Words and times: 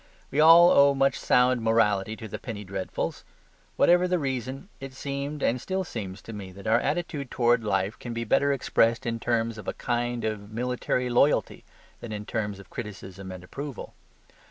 We 0.31 0.39
all 0.39 0.71
owe 0.71 0.95
much 0.95 1.19
sound 1.19 1.61
morality 1.61 2.15
to 2.15 2.27
the 2.27 2.39
penny 2.39 2.63
dreadfuls. 2.63 3.23
Whatever 3.75 4.07
the 4.07 4.17
reason, 4.17 4.67
it 4.79 4.95
seemed 4.95 5.43
and 5.43 5.61
still 5.61 5.83
seems 5.83 6.23
to 6.23 6.33
me 6.33 6.51
that 6.53 6.65
our 6.65 6.79
attitude 6.79 7.29
towards 7.29 7.63
life 7.63 7.99
can 7.99 8.11
be 8.11 8.23
better 8.23 8.51
expressed 8.51 9.05
in 9.05 9.19
terms 9.19 9.59
of 9.59 9.67
a 9.67 9.73
kind 9.73 10.23
of 10.25 10.51
military 10.51 11.11
loyalty 11.11 11.63
than 11.99 12.11
in 12.11 12.25
terms 12.25 12.57
of 12.57 12.71
criticism 12.71 13.31
and 13.31 13.43
approval. 13.43 13.93